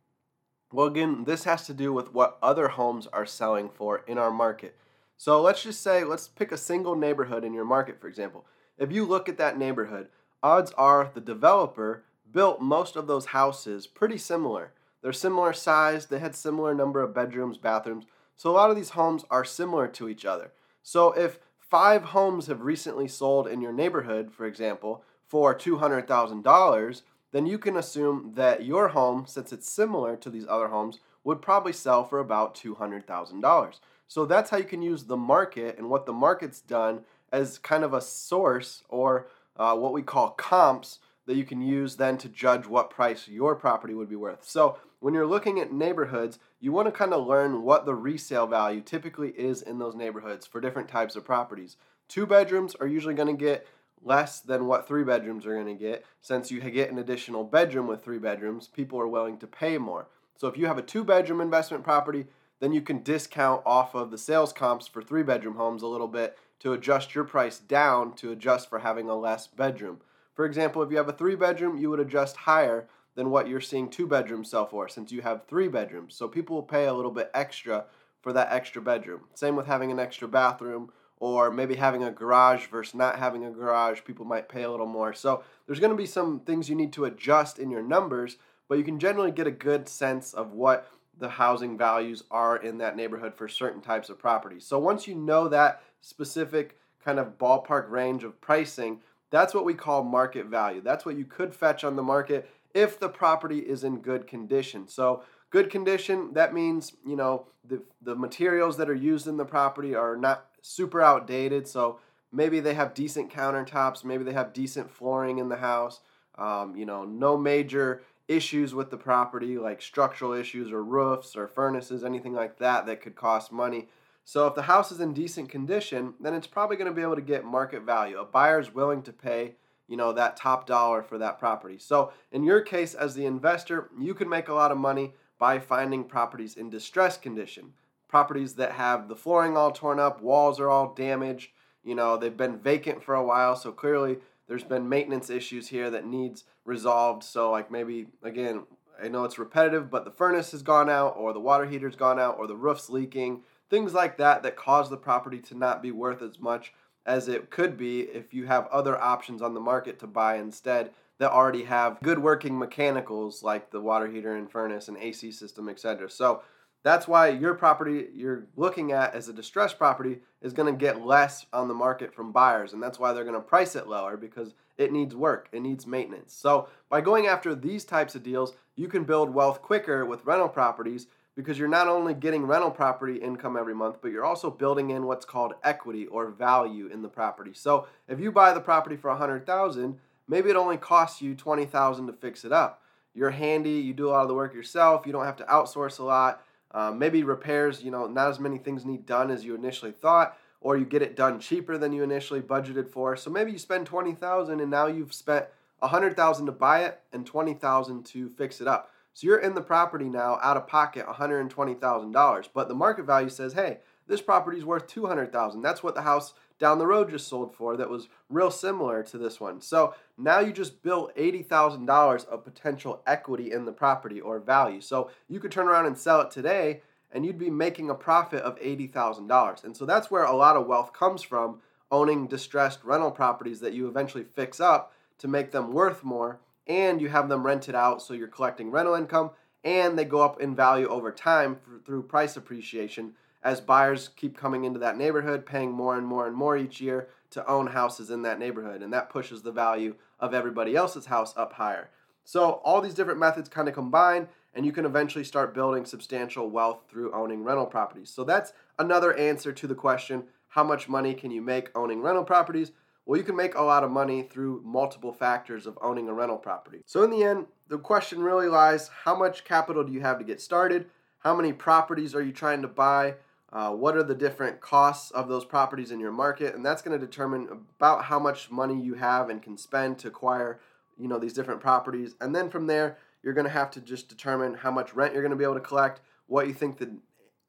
Well, 0.71 0.87
again, 0.87 1.23
this 1.25 1.45
has 1.45 1.65
to 1.67 1.73
do 1.73 1.93
with 1.93 2.13
what 2.13 2.37
other 2.41 2.69
homes 2.69 3.07
are 3.07 3.25
selling 3.25 3.69
for 3.69 3.99
in 4.07 4.17
our 4.17 4.31
market. 4.31 4.75
So, 5.15 5.41
let's 5.41 5.63
just 5.63 5.81
say, 5.81 6.03
let's 6.03 6.27
pick 6.27 6.51
a 6.51 6.57
single 6.57 6.95
neighborhood 6.95 7.43
in 7.43 7.53
your 7.53 7.65
market, 7.65 8.01
for 8.01 8.07
example. 8.07 8.45
If 8.77 8.91
you 8.91 9.05
look 9.05 9.29
at 9.29 9.37
that 9.37 9.57
neighborhood, 9.57 10.09
odds 10.43 10.71
are 10.77 11.11
the 11.13 11.21
developer 11.21 12.03
built 12.31 12.61
most 12.61 12.95
of 12.95 13.07
those 13.07 13.27
houses 13.27 13.87
pretty 13.87 14.17
similar. 14.17 14.73
They're 15.01 15.13
similar 15.13 15.53
size, 15.53 16.07
they 16.07 16.19
had 16.19 16.35
similar 16.35 16.73
number 16.73 17.01
of 17.01 17.13
bedrooms, 17.13 17.57
bathrooms, 17.57 18.05
so 18.35 18.51
a 18.51 18.53
lot 18.53 18.69
of 18.69 18.75
these 18.75 18.91
homes 18.91 19.25
are 19.31 19.43
similar 19.43 19.87
to 19.87 20.07
each 20.07 20.23
other. 20.23 20.51
So 20.83 21.11
if 21.13 21.39
five 21.69 22.03
homes 22.05 22.47
have 22.47 22.61
recently 22.61 23.07
sold 23.07 23.47
in 23.47 23.61
your 23.61 23.73
neighborhood, 23.73 24.31
for 24.31 24.45
example, 24.45 25.03
for 25.27 25.53
$200,000, 25.53 27.01
then 27.31 27.45
you 27.45 27.57
can 27.57 27.75
assume 27.75 28.31
that 28.35 28.65
your 28.65 28.89
home, 28.89 29.25
since 29.27 29.51
it's 29.51 29.69
similar 29.69 30.15
to 30.15 30.29
these 30.29 30.45
other 30.47 30.69
homes, 30.69 30.99
would 31.23 31.41
probably 31.41 31.73
sell 31.73 32.05
for 32.05 32.19
about 32.19 32.55
$200,000. 32.55 33.79
So 34.07 34.25
that's 34.25 34.49
how 34.49 34.57
you 34.57 34.63
can 34.63 34.81
use 34.81 35.03
the 35.03 35.17
market 35.17 35.77
and 35.77 35.89
what 35.89 36.05
the 36.05 36.13
market's 36.13 36.61
done 36.61 37.01
as 37.31 37.57
kind 37.57 37.83
of 37.83 37.93
a 37.93 38.01
source 38.01 38.83
or 38.87 39.27
uh, 39.57 39.75
what 39.75 39.91
we 39.91 40.01
call 40.01 40.29
comps 40.31 40.99
that 41.27 41.35
you 41.35 41.43
can 41.43 41.61
use 41.61 41.95
then 41.95 42.17
to 42.17 42.29
judge 42.29 42.65
what 42.65 42.89
price 42.89 43.27
your 43.27 43.55
property 43.55 43.93
would 43.93 44.09
be 44.09 44.15
worth. 44.15 44.47
So 44.47 44.79
when 44.99 45.13
you're 45.13 45.27
looking 45.27 45.59
at 45.59 45.71
neighborhoods, 45.71 46.39
you 46.59 46.71
want 46.71 46.87
to 46.87 46.91
kind 46.91 47.13
of 47.13 47.27
learn 47.27 47.61
what 47.61 47.85
the 47.85 47.93
resale 47.93 48.47
value 48.47 48.81
typically 48.81 49.29
is 49.31 49.61
in 49.61 49.77
those 49.77 49.93
neighborhoods 49.93 50.47
for 50.47 50.59
different 50.59 50.89
types 50.89 51.15
of 51.15 51.25
properties. 51.25 51.77
Two 52.07 52.25
bedrooms 52.25 52.73
are 52.75 52.87
usually 52.87 53.13
going 53.13 53.35
to 53.37 53.45
get 53.45 53.67
less 54.01 54.39
than 54.39 54.65
what 54.65 54.87
three 54.87 55.03
bedrooms 55.03 55.45
are 55.45 55.53
going 55.53 55.77
to 55.77 55.83
get. 55.83 56.05
Since 56.21 56.49
you 56.49 56.61
get 56.61 56.91
an 56.91 56.97
additional 56.97 57.43
bedroom 57.43 57.87
with 57.87 58.03
three 58.03 58.19
bedrooms, 58.19 58.67
people 58.67 58.99
are 58.99 59.07
willing 59.07 59.37
to 59.39 59.47
pay 59.47 59.77
more. 59.77 60.07
So 60.37 60.47
if 60.47 60.57
you 60.57 60.67
have 60.67 60.77
a 60.77 60.83
two 60.83 61.03
bedroom 61.03 61.41
investment 61.41 61.83
property, 61.83 62.25
then 62.59 62.71
you 62.71 62.81
can 62.81 63.03
discount 63.03 63.61
off 63.65 63.93
of 63.95 64.11
the 64.11 64.17
sales 64.17 64.53
comps 64.53 64.87
for 64.87 65.01
three 65.01 65.23
bedroom 65.23 65.55
homes 65.55 65.83
a 65.83 65.87
little 65.87 66.07
bit 66.07 66.37
to 66.59 66.73
adjust 66.73 67.13
your 67.13 67.23
price 67.23 67.59
down 67.59 68.13
to 68.15 68.31
adjust 68.31 68.69
for 68.69 68.79
having 68.79 69.09
a 69.09 69.15
less 69.15 69.45
bedroom. 69.45 69.99
For 70.37 70.45
example, 70.45 70.83
if 70.83 70.91
you 70.91 70.97
have 70.97 71.09
a 71.09 71.13
three 71.13 71.35
bedroom, 71.35 71.79
you 71.79 71.89
would 71.89 71.99
adjust 71.99 72.37
higher 72.37 72.87
than 73.15 73.31
what 73.31 73.47
you're 73.47 73.59
seeing 73.59 73.89
two 73.89 74.05
bedrooms 74.05 74.51
sell 74.51 74.67
for 74.67 74.87
since 74.87 75.11
you 75.11 75.23
have 75.23 75.47
three 75.47 75.67
bedrooms. 75.67 76.13
So 76.13 76.27
people 76.27 76.55
will 76.55 76.63
pay 76.63 76.85
a 76.85 76.93
little 76.93 77.09
bit 77.09 77.31
extra 77.33 77.85
for 78.21 78.31
that 78.33 78.51
extra 78.51 78.79
bedroom. 78.79 79.21
Same 79.33 79.55
with 79.55 79.65
having 79.65 79.91
an 79.91 79.99
extra 79.99 80.27
bathroom 80.27 80.91
or 81.19 81.49
maybe 81.49 81.73
having 81.73 82.03
a 82.03 82.11
garage 82.11 82.67
versus 82.67 82.93
not 82.93 83.17
having 83.17 83.45
a 83.45 83.49
garage, 83.49 84.01
people 84.05 84.25
might 84.25 84.47
pay 84.47 84.61
a 84.61 84.69
little 84.69 84.85
more. 84.85 85.11
So 85.11 85.43
there's 85.65 85.79
going 85.79 85.89
to 85.89 85.97
be 85.97 86.05
some 86.05 86.41
things 86.41 86.69
you 86.69 86.75
need 86.75 86.93
to 86.93 87.05
adjust 87.05 87.57
in 87.57 87.71
your 87.71 87.81
numbers, 87.81 88.37
but 88.69 88.77
you 88.77 88.83
can 88.83 88.99
generally 88.99 89.31
get 89.31 89.47
a 89.47 89.51
good 89.51 89.89
sense 89.89 90.35
of 90.35 90.53
what 90.53 90.87
the 91.17 91.29
housing 91.29 91.79
values 91.79 92.23
are 92.29 92.57
in 92.57 92.77
that 92.77 92.95
neighborhood 92.95 93.33
for 93.33 93.47
certain 93.47 93.81
types 93.81 94.09
of 94.09 94.19
properties. 94.19 94.65
So 94.65 94.77
once 94.77 95.07
you 95.07 95.15
know 95.15 95.47
that 95.47 95.81
specific 95.99 96.77
kind 97.03 97.17
of 97.17 97.39
ballpark 97.39 97.89
range 97.89 98.23
of 98.23 98.39
pricing, 98.39 98.99
that's 99.29 99.53
what 99.53 99.65
we 99.65 99.73
call 99.73 100.03
market 100.03 100.45
value. 100.45 100.81
That's 100.81 101.05
what 101.05 101.17
you 101.17 101.25
could 101.25 101.53
fetch 101.53 101.83
on 101.83 101.95
the 101.95 102.03
market 102.03 102.49
if 102.73 102.99
the 102.99 103.09
property 103.09 103.59
is 103.59 103.83
in 103.83 103.99
good 103.99 104.27
condition. 104.27 104.87
So 104.87 105.23
good 105.49 105.69
condition, 105.69 106.33
that 106.33 106.53
means, 106.53 106.93
you 107.05 107.15
know, 107.15 107.47
the 107.67 107.81
the 108.01 108.15
materials 108.15 108.77
that 108.77 108.89
are 108.89 108.95
used 108.95 109.27
in 109.27 109.37
the 109.37 109.45
property 109.45 109.95
are 109.95 110.15
not 110.15 110.45
super 110.61 111.01
outdated. 111.01 111.67
So 111.67 111.99
maybe 112.31 112.59
they 112.59 112.73
have 112.73 112.93
decent 112.93 113.31
countertops, 113.31 114.03
maybe 114.03 114.23
they 114.23 114.33
have 114.33 114.53
decent 114.53 114.89
flooring 114.89 115.39
in 115.39 115.49
the 115.49 115.57
house. 115.57 115.99
Um, 116.37 116.75
you 116.75 116.85
know, 116.85 117.03
no 117.03 117.35
major 117.35 118.03
issues 118.27 118.73
with 118.75 118.91
the 118.91 118.97
property 118.97 119.57
like 119.57 119.81
structural 119.81 120.33
issues 120.33 120.71
or 120.71 120.83
roofs 120.83 121.35
or 121.35 121.47
furnaces, 121.47 122.03
anything 122.03 122.33
like 122.33 122.59
that 122.59 122.85
that 122.85 123.01
could 123.01 123.15
cost 123.15 123.51
money. 123.51 123.87
So 124.27 124.45
if 124.45 124.55
the 124.55 124.63
house 124.63 124.91
is 124.91 124.99
in 124.99 125.13
decent 125.13 125.49
condition, 125.49 126.15
then 126.19 126.33
it's 126.33 126.47
probably 126.47 126.75
going 126.75 126.89
to 126.89 126.95
be 126.95 127.01
able 127.01 127.15
to 127.15 127.21
get 127.21 127.45
market 127.45 127.83
value. 127.83 128.19
A 128.19 128.25
buyer's 128.25 128.73
willing 128.73 129.01
to 129.03 129.13
pay, 129.13 129.55
you 129.87 129.95
know, 129.95 130.11
that 130.11 130.35
top 130.35 130.67
dollar 130.67 131.01
for 131.01 131.17
that 131.17 131.39
property. 131.39 131.77
So 131.77 132.11
in 132.31 132.43
your 132.43 132.59
case 132.59 132.93
as 132.93 133.15
the 133.15 133.25
investor, 133.25 133.89
you 133.97 134.13
can 134.13 134.27
make 134.27 134.49
a 134.49 134.53
lot 134.53 134.71
of 134.71 134.77
money 134.77 135.13
by 135.39 135.59
finding 135.59 136.03
properties 136.03 136.57
in 136.57 136.69
distressed 136.69 137.21
condition 137.21 137.71
properties 138.07 138.55
that 138.55 138.73
have 138.73 139.07
the 139.07 139.15
flooring 139.15 139.57
all 139.57 139.71
torn 139.71 139.99
up, 139.99 140.21
walls 140.21 140.59
are 140.59 140.69
all 140.69 140.93
damaged, 140.93 141.51
you 141.83 141.95
know, 141.95 142.17
they've 142.17 142.37
been 142.37 142.57
vacant 142.57 143.03
for 143.03 143.15
a 143.15 143.23
while, 143.23 143.55
so 143.55 143.71
clearly 143.71 144.17
there's 144.47 144.63
been 144.63 144.87
maintenance 144.87 145.29
issues 145.29 145.67
here 145.67 145.89
that 145.89 146.05
needs 146.05 146.45
resolved. 146.65 147.23
So 147.23 147.51
like 147.51 147.69
maybe 147.69 148.07
again, 148.23 148.63
I 149.01 149.09
know 149.09 149.25
it's 149.25 149.37
repetitive, 149.37 149.91
but 149.91 150.05
the 150.05 150.11
furnace 150.11 150.51
has 150.51 150.63
gone 150.63 150.89
out 150.89 151.15
or 151.17 151.33
the 151.33 151.39
water 151.39 151.65
heater's 151.65 151.95
gone 151.95 152.19
out 152.19 152.37
or 152.39 152.47
the 152.47 152.55
roof's 152.55 152.89
leaking, 152.89 153.43
things 153.69 153.93
like 153.93 154.17
that 154.17 154.43
that 154.43 154.55
cause 154.55 154.89
the 154.89 154.97
property 154.97 155.39
to 155.39 155.55
not 155.55 155.81
be 155.81 155.91
worth 155.91 156.21
as 156.21 156.39
much 156.39 156.73
as 157.05 157.27
it 157.27 157.49
could 157.49 157.77
be 157.77 158.01
if 158.01 158.33
you 158.33 158.45
have 158.45 158.67
other 158.67 158.99
options 159.01 159.41
on 159.41 159.53
the 159.53 159.59
market 159.59 159.99
to 159.99 160.07
buy 160.07 160.35
instead 160.35 160.91
that 161.19 161.31
already 161.31 161.63
have 161.63 161.99
good 162.01 162.19
working 162.19 162.57
mechanicals 162.59 163.41
like 163.41 163.71
the 163.71 163.81
water 163.81 164.07
heater 164.07 164.35
and 164.35 164.51
furnace 164.51 164.87
and 164.87 164.97
AC 164.97 165.31
system, 165.31 165.67
etc. 165.67 166.09
So 166.09 166.43
that's 166.83 167.07
why 167.07 167.29
your 167.29 167.55
property 167.55 168.07
you're 168.13 168.45
looking 168.55 168.91
at 168.91 169.15
as 169.15 169.27
a 169.27 169.33
distressed 169.33 169.77
property 169.77 170.19
is 170.41 170.53
going 170.53 170.71
to 170.71 170.77
get 170.77 171.05
less 171.05 171.45
on 171.51 171.67
the 171.67 171.73
market 171.73 172.13
from 172.13 172.31
buyers. 172.31 172.73
And 172.73 172.83
that's 172.83 172.99
why 172.99 173.13
they're 173.13 173.23
going 173.23 173.35
to 173.35 173.41
price 173.41 173.75
it 173.75 173.87
lower 173.87 174.15
because 174.15 174.53
it 174.77 174.91
needs 174.91 175.15
work, 175.15 175.49
it 175.51 175.61
needs 175.61 175.87
maintenance. 175.87 176.33
So 176.33 176.67
by 176.87 177.01
going 177.01 177.25
after 177.25 177.55
these 177.55 177.83
types 177.83 178.13
of 178.13 178.21
deals, 178.21 178.53
you 178.75 178.87
can 178.87 179.05
build 179.05 179.33
wealth 179.33 179.61
quicker 179.61 180.05
with 180.05 180.25
rental 180.25 180.49
properties 180.49 181.07
because 181.37 181.57
you're 181.57 181.69
not 181.69 181.87
only 181.87 182.13
getting 182.13 182.45
rental 182.45 182.69
property 182.69 183.15
income 183.15 183.55
every 183.55 183.73
month, 183.73 183.99
but 184.01 184.11
you're 184.11 184.25
also 184.25 184.51
building 184.51 184.89
in 184.89 185.05
what's 185.05 185.23
called 185.23 185.53
equity 185.63 186.07
or 186.07 186.27
value 186.31 186.87
in 186.87 187.01
the 187.01 187.07
property. 187.07 187.51
So 187.53 187.87
if 188.09 188.19
you 188.19 188.29
buy 188.29 188.51
the 188.51 188.59
property 188.59 188.97
for 188.97 189.09
100,000, 189.11 189.97
maybe 190.27 190.49
it 190.49 190.57
only 190.57 190.75
costs 190.75 191.21
you 191.21 191.33
20,000 191.33 192.07
to 192.07 192.13
fix 192.13 192.43
it 192.43 192.51
up. 192.51 192.81
You're 193.15 193.31
handy, 193.31 193.79
you 193.79 193.93
do 193.93 194.09
a 194.09 194.11
lot 194.11 194.23
of 194.23 194.27
the 194.27 194.33
work 194.33 194.53
yourself, 194.53 195.05
you 195.05 195.13
don't 195.13 195.25
have 195.25 195.37
to 195.37 195.45
outsource 195.45 195.99
a 195.99 196.03
lot 196.03 196.41
um, 196.71 196.99
maybe 196.99 197.23
repairs, 197.23 197.83
you 197.83 197.91
know, 197.91 198.07
not 198.07 198.29
as 198.29 198.39
many 198.39 198.57
things 198.57 198.85
need 198.85 199.05
done 199.05 199.31
as 199.31 199.45
you 199.45 199.55
initially 199.55 199.91
thought, 199.91 200.37
or 200.61 200.77
you 200.77 200.85
get 200.85 201.01
it 201.01 201.15
done 201.15 201.39
cheaper 201.39 201.77
than 201.77 201.93
you 201.93 202.03
initially 202.03 202.41
budgeted 202.41 202.89
for. 202.89 203.15
So 203.15 203.29
maybe 203.29 203.51
you 203.51 203.57
spend 203.57 203.85
twenty 203.85 204.13
thousand 204.13 204.59
and 204.59 204.69
now 204.69 204.87
you've 204.87 205.13
spent 205.13 205.45
a 205.81 205.87
hundred 205.87 206.15
thousand 206.15 206.47
to 206.47 206.51
buy 206.51 206.83
it 206.83 206.99
and 207.13 207.25
twenty 207.25 207.53
thousand 207.53 208.05
to 208.07 208.29
fix 208.29 208.59
it 208.59 208.67
up. 208.67 208.91
So 209.17 209.25
you're 209.25 209.39
in 209.39 209.55
the 209.55 209.61
property 209.61 210.09
now 210.09 210.37
out 210.43 210.57
of 210.57 210.67
pocket 210.67 211.07
one 211.07 211.15
hundred 211.15 211.39
and 211.39 211.49
twenty 211.49 211.73
thousand 211.73 212.11
dollars, 212.11 212.47
but 212.53 212.67
the 212.67 212.75
market 212.75 213.07
value 213.07 213.29
says, 213.29 213.53
hey, 213.53 213.79
this 214.05 214.21
property 214.21 214.59
is 214.59 214.63
worth 214.63 214.85
two 214.85 215.07
hundred 215.07 215.33
thousand. 215.33 215.63
That's 215.63 215.81
what 215.81 215.95
the 215.95 216.03
house 216.03 216.35
down 216.59 216.77
the 216.77 216.85
road 216.85 217.09
just 217.09 217.27
sold 217.27 217.55
for 217.55 217.75
that 217.77 217.89
was 217.89 218.09
real 218.29 218.51
similar 218.51 219.01
to 219.01 219.17
this 219.17 219.39
one. 219.39 219.59
So 219.59 219.95
now 220.19 220.39
you 220.39 220.53
just 220.53 220.83
built 220.83 221.15
$80,000 221.15 222.27
of 222.27 222.43
potential 222.43 223.01
equity 223.07 223.51
in 223.51 223.65
the 223.65 223.71
property 223.71 224.21
or 224.21 224.37
value. 224.39 224.81
So 224.81 225.09
you 225.27 225.39
could 225.39 225.51
turn 225.51 225.67
around 225.67 225.87
and 225.87 225.97
sell 225.97 226.21
it 226.21 226.29
today 226.29 226.81
and 227.11 227.25
you'd 227.25 227.39
be 227.39 227.49
making 227.49 227.89
a 227.89 227.95
profit 227.95 228.43
of 228.43 228.59
$80,000. 228.59 229.63
And 229.63 229.75
so 229.75 229.85
that's 229.85 230.11
where 230.11 230.25
a 230.25 230.35
lot 230.35 230.55
of 230.55 230.67
wealth 230.67 230.93
comes 230.93 231.23
from 231.23 231.59
owning 231.91 232.27
distressed 232.27 232.83
rental 232.83 233.11
properties 233.11 233.61
that 233.61 233.73
you 233.73 233.87
eventually 233.87 234.25
fix 234.35 234.59
up 234.59 234.93
to 235.17 235.27
make 235.27 235.51
them 235.51 235.73
worth 235.73 236.03
more 236.03 236.39
and 236.67 237.01
you 237.01 237.09
have 237.09 237.29
them 237.29 237.45
rented 237.45 237.75
out 237.75 238.01
so 238.01 238.13
you're 238.13 238.27
collecting 238.27 238.71
rental 238.71 238.95
income 238.95 239.31
and 239.63 239.97
they 239.97 240.05
go 240.05 240.21
up 240.21 240.39
in 240.39 240.55
value 240.55 240.87
over 240.87 241.11
time 241.11 241.57
through 241.85 242.03
price 242.03 242.37
appreciation 242.37 243.13
as 243.43 243.61
buyers 243.61 244.09
keep 244.15 244.37
coming 244.37 244.65
into 244.65 244.79
that 244.79 244.97
neighborhood, 244.97 245.45
paying 245.45 245.71
more 245.71 245.97
and 245.97 246.05
more 246.05 246.27
and 246.27 246.35
more 246.35 246.57
each 246.57 246.81
year 246.81 247.07
to 247.29 247.45
own 247.47 247.67
houses 247.67 248.09
in 248.09 248.21
that 248.21 248.39
neighborhood. 248.39 248.81
And 248.81 248.91
that 248.93 249.09
pushes 249.09 249.41
the 249.41 249.51
value 249.51 249.95
of 250.19 250.33
everybody 250.33 250.75
else's 250.75 251.05
house 251.05 251.33
up 251.37 251.53
higher. 251.53 251.89
So, 252.23 252.61
all 252.63 252.81
these 252.81 252.93
different 252.93 253.19
methods 253.19 253.47
kind 253.47 253.69
of 253.69 253.73
combine, 253.73 254.27
and 254.53 254.65
you 254.65 254.73
can 254.73 254.85
eventually 254.85 255.23
start 255.23 255.53
building 255.53 255.85
substantial 255.85 256.49
wealth 256.49 256.79
through 256.89 257.13
owning 257.13 257.43
rental 257.43 257.65
properties. 257.65 258.09
So, 258.09 258.25
that's 258.25 258.51
another 258.79 259.13
answer 259.13 259.53
to 259.53 259.67
the 259.67 259.75
question 259.75 260.23
how 260.49 260.63
much 260.63 260.89
money 260.89 261.13
can 261.13 261.31
you 261.31 261.41
make 261.41 261.69
owning 261.75 262.01
rental 262.01 262.23
properties? 262.23 262.71
Well, 263.07 263.17
you 263.17 263.23
can 263.23 263.37
make 263.37 263.55
a 263.55 263.61
lot 263.61 263.85
of 263.85 263.89
money 263.89 264.21
through 264.21 264.61
multiple 264.65 265.13
factors 265.13 265.65
of 265.65 265.79
owning 265.81 266.09
a 266.09 266.13
rental 266.13 266.37
property. 266.37 266.81
So, 266.85 267.03
in 267.03 267.09
the 267.09 267.23
end, 267.23 267.45
the 267.69 267.77
question 267.77 268.21
really 268.21 268.49
lies 268.49 268.89
how 269.05 269.15
much 269.15 269.45
capital 269.45 269.85
do 269.85 269.93
you 269.93 270.01
have 270.01 270.19
to 270.19 270.25
get 270.25 270.41
started? 270.41 270.87
How 271.19 271.33
many 271.33 271.53
properties 271.53 272.13
are 272.13 272.21
you 272.21 272.33
trying 272.33 272.61
to 272.63 272.67
buy? 272.67 273.15
Uh, 273.51 273.71
what 273.71 273.95
are 273.95 274.03
the 274.03 274.13
different 274.13 274.59
costs 274.59 275.09
of 275.11 275.29
those 275.29 275.45
properties 275.45 275.91
in 275.91 276.01
your 276.01 276.11
market 276.11 276.53
and 276.53 276.65
that's 276.65 276.81
going 276.81 276.99
to 276.99 277.05
determine 277.05 277.47
about 277.79 278.03
how 278.03 278.19
much 278.19 278.51
money 278.51 278.79
you 278.79 278.95
have 278.95 279.29
and 279.29 279.41
can 279.41 279.57
spend 279.57 279.97
to 279.97 280.09
acquire 280.09 280.59
you 280.99 281.07
know 281.07 281.17
these 281.17 281.31
different 281.31 281.61
properties 281.61 282.13
and 282.19 282.35
then 282.35 282.49
from 282.49 282.67
there 282.67 282.97
you're 283.23 283.33
going 283.33 283.47
to 283.47 283.49
have 283.49 283.71
to 283.71 283.79
just 283.79 284.09
determine 284.09 284.53
how 284.53 284.69
much 284.69 284.93
rent 284.93 285.13
you're 285.13 285.21
going 285.21 285.31
to 285.31 285.37
be 285.37 285.45
able 285.45 285.53
to 285.53 285.61
collect 285.61 286.01
what 286.25 286.45
you 286.45 286.53
think 286.53 286.77
the 286.77 286.91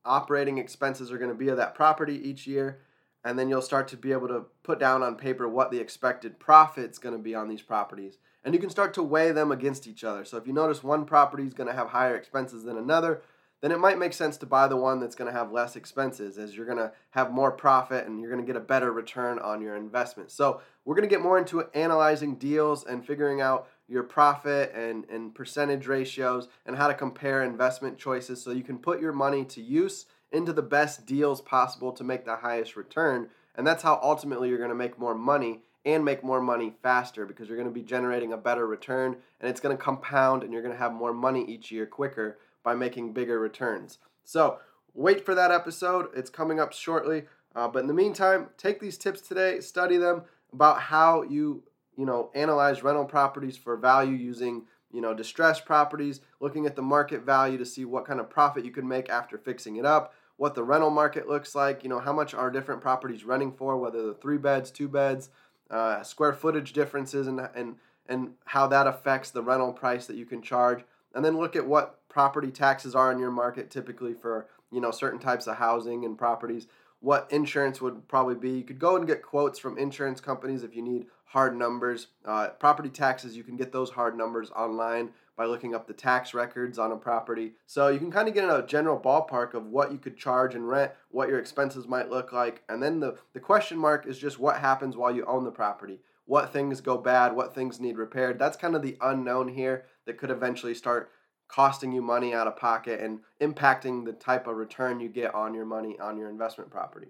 operating 0.05 0.57
expenses 0.57 1.11
are 1.11 1.19
going 1.19 1.33
to 1.33 1.37
be 1.37 1.49
of 1.49 1.57
that 1.57 1.75
property 1.75 2.15
each 2.23 2.47
year 2.47 2.79
and 3.25 3.39
then 3.39 3.49
you'll 3.49 3.63
start 3.63 3.89
to 3.89 3.97
be 3.97 4.13
able 4.13 4.29
to 4.29 4.45
put 4.63 4.79
down 4.79 5.03
on 5.03 5.17
paper 5.17 5.49
what 5.49 5.71
the 5.71 5.81
expected 5.81 6.39
profit's 6.39 6.99
going 6.99 7.17
to 7.17 7.23
be 7.23 7.35
on 7.35 7.49
these 7.49 7.63
properties 7.63 8.19
and 8.45 8.55
you 8.55 8.61
can 8.61 8.71
start 8.71 8.95
to 8.95 9.03
weigh 9.03 9.33
them 9.33 9.53
against 9.53 9.87
each 9.87 10.05
other 10.05 10.25
so 10.25 10.37
if 10.37 10.47
you 10.47 10.53
notice 10.53 10.83
one 10.83 11.05
property 11.05 11.45
is 11.45 11.55
going 11.55 11.69
to 11.69 11.77
have 11.77 11.89
higher 11.89 12.17
expenses 12.17 12.65
than 12.65 12.77
another 12.77 13.23
then 13.61 13.73
it 13.73 13.81
might 13.81 13.99
make 13.99 14.13
sense 14.13 14.37
to 14.37 14.47
buy 14.47 14.69
the 14.69 14.77
one 14.77 15.01
that's 15.01 15.17
going 15.17 15.31
to 15.31 15.37
have 15.37 15.51
less 15.51 15.75
expenses 15.75 16.39
as 16.39 16.55
you're 16.55 16.67
going 16.67 16.79
to 16.79 16.93
have 17.11 17.33
more 17.33 17.51
profit 17.51 18.07
and 18.07 18.21
you're 18.21 18.31
going 18.31 18.45
to 18.45 18.47
get 18.47 18.57
a 18.57 18.65
better 18.65 18.93
return 18.93 19.39
on 19.41 19.61
your 19.61 19.77
investment. 19.77 20.31
So, 20.31 20.61
we're 20.85 20.95
going 20.95 21.09
to 21.09 21.15
get 21.15 21.23
more 21.23 21.39
into 21.39 21.69
analyzing 21.75 22.37
deals 22.37 22.85
and 22.85 23.05
figuring 23.05 23.41
out 23.41 23.69
your 23.89 24.05
profit 24.05 24.73
and, 24.75 25.05
and 25.11 25.35
percentage 25.35 25.87
ratios 25.87 26.49
and 26.65 26.77
how 26.77 26.89
to 26.89 26.95
compare 26.95 27.43
investment 27.43 27.99
choices 27.99 28.41
so 28.41 28.53
you 28.53 28.63
can 28.63 28.79
put 28.79 29.01
your 29.01 29.13
money 29.13 29.45
to 29.47 29.61
use 29.61 30.07
into 30.33 30.53
the 30.53 30.63
best 30.63 31.07
deals 31.07 31.41
possible 31.41 31.93
to 31.93 32.05
make 32.05 32.25
the 32.25 32.37
highest 32.37 32.77
return. 32.77 33.29
And 33.55 33.67
that's 33.67 33.83
how 33.83 33.99
ultimately 34.03 34.49
you're 34.49 34.59
going 34.59 34.71
to 34.71 34.75
make 34.75 34.99
more 34.99 35.15
money 35.15 35.63
and 35.85 36.05
make 36.05 36.23
more 36.23 36.41
money 36.41 36.75
faster 36.83 37.25
because 37.25 37.49
you're 37.49 37.57
going 37.57 37.69
to 37.69 37.75
be 37.75 37.83
generating 37.83 38.33
a 38.33 38.37
better 38.37 38.67
return 38.67 39.17
and 39.41 39.49
it's 39.49 39.61
going 39.61 39.77
to 39.77 39.83
compound 39.83 40.43
and 40.43 40.53
you're 40.53 40.63
going 40.63 40.75
to 40.75 40.79
have 40.79 40.93
more 40.93 41.15
money 41.15 41.45
each 41.49 41.71
year 41.71 41.87
quicker 41.87 42.39
by 42.63 42.75
making 42.75 43.13
bigger 43.13 43.39
returns. 43.39 43.99
So 44.25 44.59
wait 44.95 45.25
for 45.25 45.35
that 45.35 45.51
episode. 45.51 46.09
It's 46.15 46.31
coming 46.31 46.61
up 46.61 46.73
shortly. 46.73 47.25
Uh, 47.55 47.69
but 47.69 47.81
in 47.81 47.87
the 47.87 47.95
meantime, 47.95 48.49
take 48.57 48.81
these 48.81 48.99
tips 48.99 49.21
today, 49.21 49.61
study 49.61 49.97
them 49.97 50.23
about 50.53 50.81
how 50.81 51.23
you 51.23 51.63
you 51.97 52.07
know 52.07 52.31
analyze 52.35 52.83
rental 52.83 53.05
properties 53.05 53.57
for 53.57 53.77
value 53.77 54.15
using 54.15 54.63
you 54.93 55.01
know 55.01 55.15
distressed 55.15 55.65
properties, 55.65 56.21
looking 56.41 56.67
at 56.67 56.77
the 56.77 56.83
market 56.83 57.23
value 57.23 57.59
to 57.59 57.67
see 57.67 57.85
what 57.85 58.05
kind 58.05 58.21
of 58.21 58.31
profit 58.31 58.65
you 58.65 58.71
can 58.71 58.87
make 58.87 59.09
after 59.09 59.39
fixing 59.39 59.77
it 59.77 59.85
up, 59.85 60.15
what 60.39 60.55
the 60.55 60.63
rental 60.63 60.89
market 60.89 61.29
looks 61.29 61.55
like, 61.55 61.83
you 61.83 61.91
know 61.91 61.99
how 61.99 62.13
much 62.13 62.33
are 62.33 62.51
different 62.51 62.81
properties 62.81 63.25
renting 63.25 63.53
for, 63.53 63.77
whether 63.77 64.03
the 64.03 64.15
three 64.15 64.39
beds, 64.39 64.71
two 64.71 64.89
beds, 64.89 65.29
uh, 65.71 66.03
square 66.03 66.33
footage 66.33 66.73
differences, 66.73 67.27
and 67.27 67.41
and 67.55 67.77
and 68.09 68.33
how 68.47 68.67
that 68.69 68.87
affects 68.87 69.31
the 69.31 69.43
rental 69.43 69.73
price 69.73 70.07
that 70.07 70.17
you 70.17 70.25
can 70.25 70.41
charge. 70.41 70.85
And 71.15 71.25
then 71.25 71.37
look 71.37 71.57
at 71.57 71.67
what 71.67 71.99
property 72.09 72.51
taxes 72.51 72.95
are 72.95 73.13
in 73.13 73.19
your 73.19 73.31
market 73.31 73.71
typically 73.71 74.15
for 74.15 74.47
you 74.73 74.81
know 74.81 74.93
certain 74.93 75.19
types 75.19 75.47
of 75.47 75.57
housing 75.57 76.05
and 76.05 76.17
properties 76.17 76.69
what 77.01 77.29
insurance 77.31 77.81
would 77.81 78.09
probably 78.09 78.35
be 78.35 78.51
you 78.51 78.65
could 78.65 78.79
go 78.79 78.97
and 78.97 79.07
get 79.07 79.23
quotes 79.23 79.59
from 79.59 79.79
insurance 79.79 80.21
companies 80.21 80.63
if 80.63 80.75
you 80.75 80.83
need 80.83 81.07
hard 81.25 81.57
numbers. 81.57 82.09
Uh, 82.25 82.49
property 82.49 82.89
taxes, 82.89 83.37
you 83.37 83.45
can 83.45 83.57
get 83.57 83.73
those 83.73 83.91
hard 83.91 84.17
numbers 84.17 84.51
online 84.51 85.11
by 85.37 85.45
looking 85.45 85.75
up 85.75 85.87
the 85.87 85.93
tax 85.93 86.35
records 86.35 86.79
on 86.79 86.91
a 86.91 86.97
property. 86.97 87.53
So 87.67 87.89
you 87.89 87.99
can 87.99 88.11
kind 88.11 88.27
of 88.27 88.35
get 88.35 88.49
a 88.49 88.67
general 88.67 88.99
ballpark 88.99 89.55
of 89.55 89.67
what 89.67 89.93
you 89.93 89.99
could 89.99 90.17
charge 90.17 90.55
and 90.57 90.69
rent, 90.69 90.91
what 91.11 91.29
your 91.29 91.39
expenses 91.39 91.87
might 91.87 92.11
look 92.11 92.33
like. 92.33 92.65
And 92.69 92.83
then 92.83 92.99
the, 92.99 93.19
the 93.35 93.41
question 93.41 93.79
mark 93.79 94.07
is 94.07 94.19
just 94.19 94.41
what 94.41 94.57
happens 94.57 94.97
while 94.97 95.15
you 95.15 95.25
own 95.27 95.45
the 95.45 95.53
property. 95.53 96.01
What 96.25 96.53
things 96.53 96.81
go 96.81 96.99
bad, 96.99 97.37
what 97.37 97.55
things 97.55 97.79
need 97.79 97.99
repaired. 97.99 98.39
That's 98.39 98.57
kind 98.57 98.75
of 98.75 98.83
the 98.83 98.97
unknown 99.01 99.49
here 99.49 99.87
that 100.07 100.19
could 100.19 100.31
eventually 100.31 100.75
start 100.75 101.11
costing 101.49 101.93
you 101.93 102.03
money 102.03 102.35
out 102.35 102.47
of 102.47 102.57
pocket 102.57 103.01
and 103.01 103.21
impacting 103.41 104.05
the 104.05 104.13
type 104.13 104.47
of 104.47 104.57
return 104.57 105.01
you 105.01 105.09
get 105.09 105.35
on 105.35 105.55
your 105.55 105.65
money 105.65 105.99
on 105.99 106.17
your 106.17 106.31
investment 106.31 106.71
property. 106.71 107.09